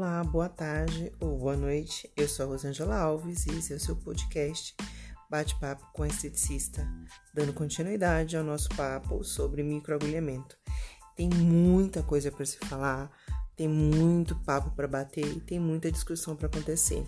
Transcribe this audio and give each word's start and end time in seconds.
Olá, 0.00 0.24
boa 0.24 0.48
tarde 0.48 1.12
ou 1.20 1.36
boa 1.36 1.54
noite. 1.54 2.10
Eu 2.16 2.26
sou 2.26 2.46
a 2.46 2.48
Rosângela 2.48 2.96
Alves 2.96 3.44
e 3.44 3.50
esse 3.50 3.74
é 3.74 3.76
o 3.76 3.78
seu 3.78 3.94
podcast 3.94 4.74
Bate-Papo 5.28 5.86
com 5.92 6.06
Esteticista, 6.06 6.88
dando 7.34 7.52
continuidade 7.52 8.34
ao 8.34 8.42
nosso 8.42 8.70
papo 8.70 9.22
sobre 9.22 9.62
microagulhamento. 9.62 10.56
Tem 11.14 11.28
muita 11.28 12.02
coisa 12.02 12.32
para 12.32 12.46
se 12.46 12.56
falar, 12.60 13.10
tem 13.54 13.68
muito 13.68 14.34
papo 14.36 14.70
para 14.70 14.88
bater 14.88 15.36
e 15.36 15.38
tem 15.38 15.60
muita 15.60 15.92
discussão 15.92 16.34
para 16.34 16.46
acontecer. 16.46 17.06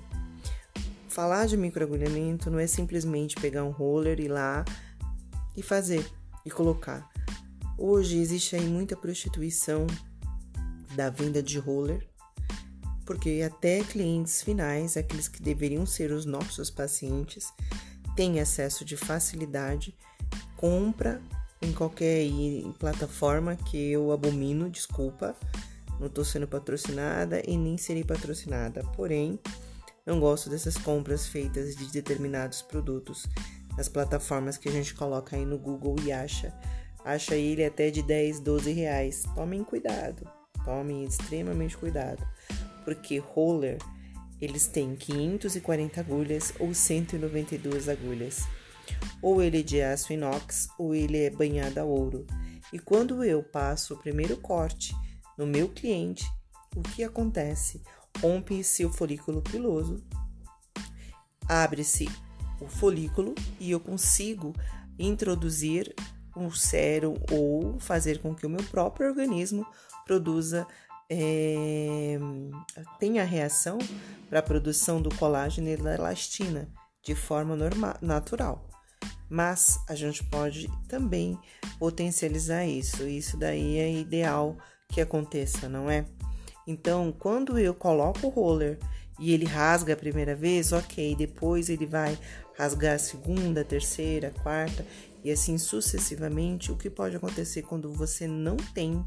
Falar 1.09 1.47
de 1.47 1.57
microagulhamento 1.57 2.51
não 2.51 2.59
é 2.59 2.67
simplesmente 2.67 3.37
pegar 3.37 3.65
um 3.65 3.71
roller 3.71 4.21
e 4.21 4.25
ir 4.25 4.29
lá 4.29 4.67
e 5.57 5.63
fazer 5.63 6.07
e 6.45 6.51
colocar. 6.51 7.11
Hoje 7.79 8.19
existe 8.19 8.55
aí 8.55 8.67
muita 8.67 8.95
prostituição 8.95 9.87
da 10.95 11.09
venda 11.09 11.43
de 11.43 11.59
roller, 11.59 12.12
porque 13.05 13.43
até 13.45 13.83
clientes 13.83 14.43
finais, 14.43 14.97
aqueles 14.97 15.29
que 15.29 15.43
deveriam 15.43 15.85
ser 15.85 16.13
os 16.13 16.25
nossos 16.25 16.71
pacientes, 16.71 17.53
têm 18.17 18.41
acesso 18.41 18.85
de 18.85 18.97
facilidade, 18.97 19.97
compra 20.57 21.21
em 21.61 21.73
qualquer 21.73 22.25
plataforma 22.79 23.57
que 23.57 23.93
eu 23.93 24.13
abomino, 24.13 24.69
desculpa, 24.69 25.37
não 25.99 26.09
estou 26.09 26.25
sendo 26.25 26.49
patrocinada 26.49 27.43
e 27.47 27.57
nem 27.57 27.79
serei 27.79 28.05
patrocinada, 28.05 28.83
porém, 28.97 29.39
não 30.05 30.19
gosto 30.19 30.51
dessas 30.51 30.77
compras 30.77 31.27
feitas 31.27 31.77
de 31.77 31.87
determinados 31.93 32.61
produtos 32.63 33.27
nas 33.77 33.89
plataformas 33.89 34.57
que 34.57 34.69
a 34.69 34.73
gente 34.73 34.95
coloca 34.95 35.37
aí 35.37 35.45
no 35.45 35.59
Google 35.59 35.97
e 36.05 36.13
acha. 36.13 36.53
Acha 37.05 37.35
ele 37.37 37.65
até 37.65 37.91
de 37.91 38.03
10, 38.03 38.41
12 38.41 38.73
reais. 38.73 39.25
Tomem 39.35 39.65
cuidado. 39.65 40.29
Tomem 40.65 41.05
extremamente 41.05 41.77
cuidado, 41.77 42.25
porque 42.85 43.19
roller 43.19 43.79
eles 44.43 44.67
têm 44.67 44.97
540 44.97 46.01
agulhas 46.01 46.53
ou 46.59 46.75
192 46.75 47.89
agulhas. 47.89 48.41
Ou 49.23 49.41
ele 49.41 49.61
é 49.61 49.63
de 49.63 49.81
aço 49.81 50.13
inox 50.13 50.69
ou 50.77 50.95
ele 50.95 51.19
é 51.19 51.31
banhado 51.31 51.79
a 51.79 51.85
ouro. 51.85 52.27
E 52.73 52.79
quando 52.79 53.23
eu 53.23 53.41
passo 53.41 53.95
o 53.95 53.99
primeiro 53.99 54.37
corte 54.37 54.93
no 55.39 55.47
meu 55.47 55.69
cliente, 55.69 56.25
o 56.75 56.83
que 56.83 57.05
acontece? 57.05 57.81
Rompe-se 58.21 58.85
o 58.85 58.91
folículo 58.91 59.41
piloso, 59.43 60.03
abre-se 61.49 62.09
o 62.61 62.67
folículo 62.67 63.35
e 63.61 63.71
eu 63.71 63.79
consigo 63.79 64.55
introduzir 64.99 65.95
um 66.37 66.51
sérum 66.51 67.15
ou 67.31 67.79
fazer 67.79 68.21
com 68.21 68.35
que 68.35 68.47
o 68.47 68.51
meu 68.51 68.63
próprio 68.65 69.09
organismo 69.09 69.67
produza 70.05 70.67
é, 71.11 72.19
tenha 72.99 73.25
reação 73.25 73.79
para 74.29 74.39
a 74.39 74.43
produção 74.43 75.01
do 75.01 75.15
colágeno 75.15 75.69
e 75.69 75.77
da 75.77 75.95
elastina 75.95 76.69
de 77.03 77.15
forma 77.15 77.57
normal, 77.57 77.97
natural. 78.01 78.69
Mas 79.29 79.79
a 79.89 79.95
gente 79.95 80.23
pode 80.25 80.71
também 80.89 81.39
potencializar 81.79 82.67
isso. 82.67 83.03
Isso 83.09 83.37
daí 83.37 83.79
é 83.79 83.93
ideal 83.93 84.57
que 84.89 85.01
aconteça, 85.01 85.69
não 85.69 85.91
é? 85.91 86.05
Então, 86.67 87.13
quando 87.13 87.59
eu 87.59 87.75
coloco 87.75 88.27
o 88.27 88.31
roller 88.31 88.79
e 89.19 89.33
ele 89.33 89.47
rasga 89.47 89.95
a 89.95 89.97
primeira 89.97 90.35
vez, 90.35 90.73
ok, 90.73 91.17
depois 91.17 91.69
ele 91.69 91.87
vai 91.87 92.17
rasgar 92.57 92.95
a 92.95 92.99
segunda, 92.99 93.65
terceira, 93.65 94.33
quarta 94.43 94.87
e 95.25 95.31
assim 95.31 95.59
sucessivamente. 95.59 96.71
O 96.71 96.77
que 96.77 96.91
pode 96.91 97.17
acontecer 97.17 97.63
quando 97.63 97.93
você 97.93 98.27
não 98.27 98.57
tem 98.57 99.05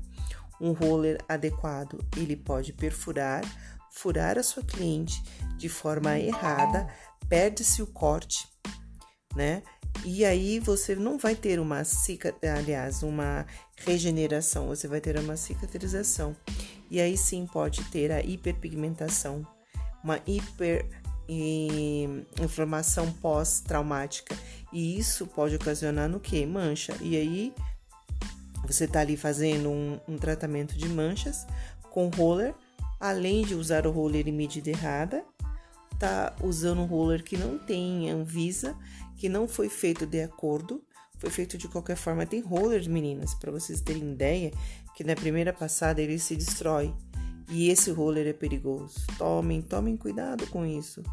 um 0.59 0.72
roller 0.72 1.17
adequado? 1.28 2.03
Ele 2.16 2.36
pode 2.36 2.73
perfurar, 2.73 3.44
furar 3.92 4.38
a 4.38 4.44
sua 4.44 4.63
cliente 4.63 5.22
de 5.57 5.69
forma 5.69 6.18
errada, 6.19 6.88
perde-se 7.28 7.81
o 7.81 7.88
corte, 7.88 8.47
né? 9.35 9.63
E 10.03 10.25
aí 10.25 10.59
você 10.59 10.96
não 10.96 11.18
vai 11.18 11.35
ter 11.35 11.59
uma 11.59 11.81
aliás, 12.57 13.02
uma 13.02 13.46
regeneração, 13.78 14.68
você 14.68 14.88
vai 14.88 15.00
ter 15.00 15.18
uma 15.18 15.38
cicatrização. 15.38 16.35
E 16.91 17.00
aí 17.00 17.18
sim 17.18 17.47
pode 17.47 17.84
ter 17.85 18.12
a 18.12 18.22
hiperpigmentação, 18.22 19.46
uma 20.03 20.19
hiper 20.28 20.85
inflamação 22.40 23.12
pós-traumática. 23.13 24.35
E 24.72 25.00
isso 25.00 25.25
pode 25.25 25.56
ocasionar 25.56 26.07
no 26.07 26.19
que? 26.19 26.46
Mancha. 26.46 26.96
E 27.01 27.16
aí 27.18 27.53
você 28.66 28.88
tá 28.88 29.02
ali 29.02 29.16
fazendo 29.18 29.70
um, 29.70 30.00
um 30.08 30.18
tratamento 30.18 30.78
de 30.78 30.88
manchas 30.88 31.46
com 31.92 32.09
roller, 32.09 32.53
além 33.00 33.46
de 33.46 33.56
usar 33.56 33.86
o 33.88 33.92
roller 33.92 34.28
em 34.28 34.31
medida 34.31 34.70
errada, 34.70 35.24
tá 36.00 36.36
usando 36.42 36.81
um 36.81 36.86
roller 36.86 37.24
que 37.24 37.38
não 37.38 37.58
tem 37.58 38.09
Anvisa, 38.09 38.75
que 39.18 39.30
não 39.30 39.48
foi 39.48 39.70
feito 39.70 40.06
de 40.06 40.22
acordo, 40.22 40.84
foi 41.18 41.30
feito 41.30 41.58
de 41.58 41.68
qualquer 41.68 41.96
forma. 41.96 42.25
Tem 42.25 42.42
rollers, 42.42 42.88
meninas, 42.88 43.34
para 43.34 43.52
vocês 43.52 43.81
terem 43.81 44.12
ideia, 44.12 44.52
que 44.96 45.04
na 45.04 45.16
primeira 45.16 45.54
passada 45.54 46.02
ele 46.02 46.20
se 46.20 46.36
destrói. 46.36 46.94
E 47.50 47.70
esse 47.70 47.92
roller 47.92 48.28
é 48.28 48.34
perigoso. 48.34 49.06
Tomem, 49.18 49.62
tomem 49.62 49.96
cuidado 49.96 50.48
com 50.48 50.66
isso. 50.66 51.04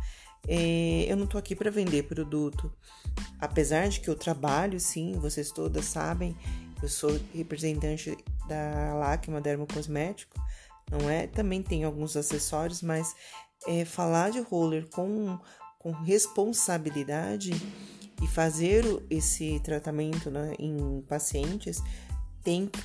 É, 0.48 1.04
eu 1.08 1.16
não 1.16 1.26
tô 1.26 1.38
aqui 1.38 1.54
para 1.54 1.70
vender 1.70 2.04
produto. 2.04 2.72
Apesar 3.38 3.88
de 3.88 4.00
que 4.00 4.08
eu 4.08 4.16
trabalho, 4.16 4.80
sim, 4.80 5.12
vocês 5.20 5.50
todas 5.50 5.84
sabem, 5.84 6.36
eu 6.82 6.88
sou 6.88 7.18
representante 7.34 8.16
da 8.48 8.94
Lacma 8.94 9.40
Dermocosmético, 9.40 10.40
não 10.90 11.08
é? 11.08 11.26
Também 11.26 11.62
tenho 11.62 11.86
alguns 11.86 12.16
acessórios, 12.16 12.82
mas 12.82 13.14
é, 13.66 13.84
falar 13.84 14.30
de 14.30 14.40
roller 14.40 14.88
com, 14.90 15.38
com 15.78 15.92
responsabilidade 15.92 17.52
e 18.20 18.26
fazer 18.26 18.84
esse 19.08 19.60
tratamento 19.60 20.30
né, 20.30 20.54
em 20.58 21.02
pacientes 21.08 21.82
tem 22.42 22.66
que, 22.66 22.82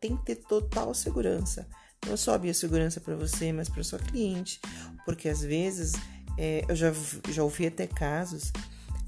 tem 0.00 0.16
que 0.16 0.24
ter 0.24 0.36
total 0.36 0.94
segurança 0.94 1.66
não 2.06 2.16
só 2.16 2.34
a 2.34 2.38
biossegurança 2.38 3.00
para 3.00 3.14
você, 3.14 3.52
mas 3.52 3.68
para 3.68 3.84
sua 3.84 3.98
cliente, 3.98 4.60
porque 5.04 5.28
às 5.28 5.42
vezes 5.42 5.92
é, 6.38 6.64
eu 6.68 6.74
já, 6.74 6.92
já 7.28 7.42
ouvi 7.42 7.66
até 7.66 7.86
casos 7.86 8.52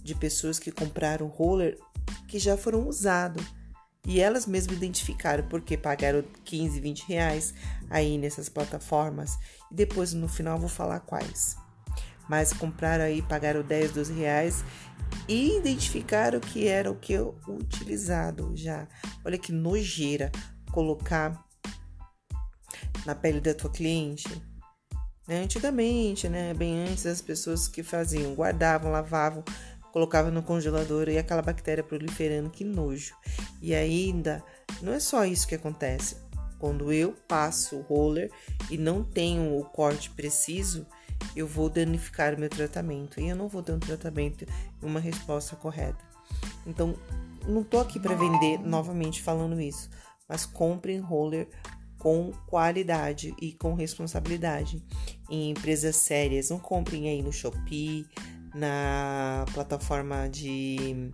de 0.03 0.15
pessoas 0.15 0.59
que 0.59 0.71
compraram 0.71 1.27
roller 1.27 1.79
que 2.29 2.39
já 2.39 2.57
foram 2.57 2.87
usados 2.87 3.43
e 4.07 4.21
elas 4.21 4.47
mesmas 4.47 4.77
identificaram 4.77 5.47
porque 5.49 5.77
pagaram 5.77 6.25
15, 6.45 6.81
20 6.81 7.09
reais 7.09 7.55
aí 7.89 8.19
nessas 8.19 8.49
plataformas 8.49 9.39
e 9.71 9.75
depois 9.75 10.13
no 10.13 10.29
final 10.29 10.59
vou 10.59 10.69
falar 10.69 11.01
quais. 11.01 11.57
Mas 12.29 12.53
compraram 12.53 13.05
aí, 13.05 13.23
pagaram 13.23 13.63
10, 13.63 13.93
12 13.93 14.13
reais 14.15 14.65
e 15.29 15.59
identificaram 15.59 16.41
que 16.41 16.67
era 16.67 16.91
o 16.91 16.97
que 16.97 17.13
eu 17.13 17.39
utilizado 17.47 18.53
já. 18.55 18.89
Olha 19.25 19.39
que 19.39 19.53
nojeira 19.53 20.31
colocar 20.71 21.45
na 23.05 23.15
pele 23.15 23.41
da 23.41 23.55
tua 23.55 23.71
cliente. 23.71 24.29
Né? 25.27 25.43
Antigamente, 25.43 26.29
né? 26.29 26.55
Bem 26.55 26.85
antes, 26.89 27.07
as 27.07 27.21
pessoas 27.21 27.69
que 27.69 27.83
faziam, 27.83 28.35
guardavam, 28.35 28.91
lavavam, 28.91 29.45
colocavam 29.93 30.33
no 30.33 30.43
congelador 30.43 31.09
e 31.09 31.19
aquela 31.19 31.43
bactéria 31.43 31.85
proliferando, 31.85 32.51
que 32.51 32.65
nojo. 32.65 33.15
E 33.61 33.75
ainda, 33.75 34.43
não 34.81 34.93
é 34.93 34.99
só 34.99 35.25
isso 35.25 35.47
que 35.47 35.55
acontece. 35.55 36.17
Quando 36.59 36.93
eu 36.93 37.13
passo 37.29 37.77
o 37.77 37.83
roller 37.83 38.31
e 38.71 38.79
não 38.79 39.05
tenho 39.05 39.59
o 39.59 39.65
corte 39.65 40.11
preciso, 40.11 40.87
eu 41.37 41.47
vou 41.47 41.69
danificar 41.69 42.35
o 42.35 42.41
meu 42.41 42.49
tratamento 42.49 43.21
e 43.21 43.29
eu 43.29 43.37
não 43.37 43.49
vou 43.49 43.63
ter 43.63 43.73
um 43.73 43.79
tratamento 43.79 44.45
e 44.45 44.85
uma 44.85 44.99
resposta 44.99 45.55
correta. 45.57 46.03
Então, 46.67 46.95
não 47.47 47.63
tô 47.63 47.79
aqui 47.79 47.99
para 47.99 48.15
vender 48.15 48.59
novamente 48.59 49.21
falando 49.21 49.61
isso, 49.61 49.91
mas 50.29 50.47
comprem 50.47 50.99
roller 51.01 51.49
com 51.99 52.33
qualidade 52.47 53.35
e 53.41 53.53
com 53.53 53.75
responsabilidade. 53.75 54.83
Em 55.31 55.51
empresas 55.51 55.97
sérias, 55.97 56.51
não 56.51 56.59
comprem 56.59 57.09
aí 57.09 57.23
no 57.23 57.33
Shopee, 57.33 58.07
na 58.55 59.45
plataforma 59.53 60.29
de 60.29 61.11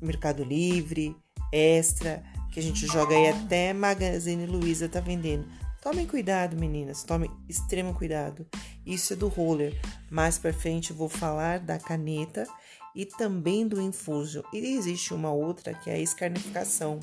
Mercado 0.00 0.44
Livre, 0.44 1.16
Extra, 1.52 2.22
que 2.52 2.60
a 2.60 2.62
gente 2.62 2.86
joga 2.86 3.14
aí 3.14 3.28
até 3.28 3.72
Magazine 3.72 4.46
Luiza 4.46 4.88
tá 4.88 5.00
vendendo. 5.00 5.46
Tomem 5.82 6.06
cuidado, 6.06 6.56
meninas, 6.56 7.02
tomem 7.02 7.30
extremo 7.48 7.92
cuidado. 7.92 8.46
Isso 8.86 9.12
é 9.12 9.16
do 9.16 9.28
roller. 9.28 9.78
Mais 10.10 10.38
para 10.38 10.52
frente 10.52 10.90
eu 10.90 10.96
vou 10.96 11.08
falar 11.08 11.58
da 11.58 11.78
caneta 11.78 12.46
e 12.94 13.04
também 13.04 13.68
do 13.68 13.80
infusio. 13.80 14.42
E 14.52 14.58
existe 14.76 15.12
uma 15.12 15.30
outra 15.30 15.74
que 15.74 15.90
é 15.90 15.94
a 15.94 15.98
escarnificação, 15.98 17.00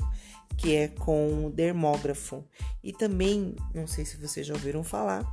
que 0.57 0.75
é 0.75 0.88
com 0.88 1.51
dermógrafo. 1.54 2.44
E 2.84 2.92
também, 2.92 3.56
não 3.74 3.86
sei 3.86 4.06
se 4.06 4.18
vocês 4.18 4.48
já 4.48 4.54
ouviram 4.54 4.84
falar, 4.84 5.25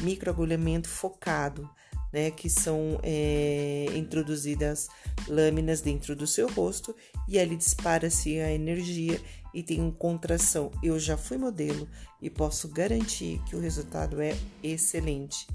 microagulhamento 0.00 0.88
focado. 0.88 1.70
Né, 2.12 2.30
que 2.30 2.50
são 2.50 3.00
é, 3.02 3.86
introduzidas 3.94 4.88
lâminas 5.26 5.80
dentro 5.80 6.14
do 6.14 6.26
seu 6.26 6.48
rosto 6.48 6.94
e 7.26 7.38
ali 7.38 7.56
dispara-se 7.56 8.38
a 8.40 8.52
energia 8.52 9.20
e 9.54 9.62
tem 9.62 9.80
uma 9.80 9.92
contração. 9.92 10.70
Eu 10.82 10.98
já 10.98 11.16
fui 11.16 11.38
modelo 11.38 11.88
e 12.20 12.28
posso 12.28 12.68
garantir 12.68 13.40
que 13.44 13.56
o 13.56 13.60
resultado 13.60 14.20
é 14.20 14.36
excelente, 14.62 15.46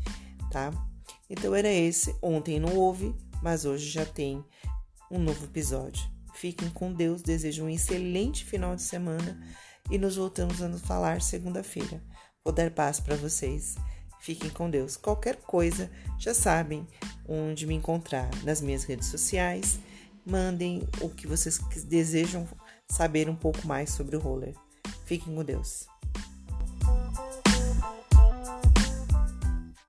tá? 0.51 0.71
Então 1.29 1.53
era 1.53 1.71
esse. 1.71 2.15
Ontem 2.21 2.59
não 2.59 2.75
houve, 2.75 3.13
mas 3.41 3.65
hoje 3.65 3.89
já 3.89 4.05
tem 4.05 4.43
um 5.11 5.19
novo 5.19 5.45
episódio. 5.45 6.03
Fiquem 6.35 6.69
com 6.69 6.93
Deus, 6.93 7.21
desejo 7.21 7.63
um 7.63 7.69
excelente 7.69 8.45
final 8.45 8.75
de 8.75 8.83
semana 8.83 9.39
e 9.89 9.97
nos 9.97 10.15
voltamos 10.17 10.61
a 10.61 10.67
nos 10.67 10.81
falar 10.81 11.21
segunda-feira. 11.21 12.01
Vou 12.43 12.53
dar 12.53 12.69
paz 12.71 12.99
para 12.99 13.15
vocês. 13.15 13.75
Fiquem 14.19 14.49
com 14.49 14.69
Deus. 14.69 14.97
Qualquer 14.97 15.37
coisa, 15.37 15.89
já 16.17 16.33
sabem 16.33 16.87
onde 17.27 17.65
me 17.65 17.75
encontrar 17.75 18.29
nas 18.43 18.61
minhas 18.61 18.83
redes 18.83 19.07
sociais. 19.07 19.79
Mandem 20.25 20.87
o 21.01 21.09
que 21.09 21.27
vocês 21.27 21.57
desejam 21.85 22.47
saber 22.89 23.29
um 23.29 23.35
pouco 23.35 23.65
mais 23.67 23.91
sobre 23.91 24.15
o 24.15 24.19
roller. 24.19 24.53
Fiquem 25.05 25.33
com 25.33 25.43
Deus. 25.43 25.87